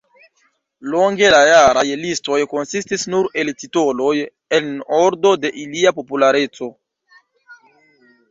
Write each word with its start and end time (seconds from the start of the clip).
Longe 0.93 1.27
la 1.33 1.39
jaraj 1.49 1.83
listoj 2.05 2.39
konsistis 2.53 3.03
nur 3.13 3.27
el 3.43 3.53
titoloj 3.63 4.15
en 4.59 4.71
ordo 5.01 5.33
de 5.45 5.51
ilia 5.65 5.91
populareco. 5.99 6.71